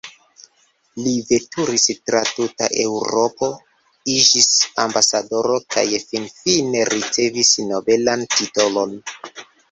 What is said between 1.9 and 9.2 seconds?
tra tuta Eŭropo, iĝis ambasadoro kaj finfine ricevis nobelan titolon.